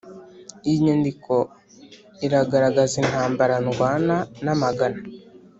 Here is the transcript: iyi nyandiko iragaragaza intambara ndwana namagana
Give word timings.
iyi 0.67 0.77
nyandiko 0.85 1.35
iragaragaza 2.25 2.95
intambara 3.03 3.55
ndwana 3.65 4.15
namagana 4.43 5.01